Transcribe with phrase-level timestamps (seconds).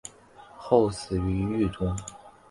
[0.57, 1.95] 后死于狱中。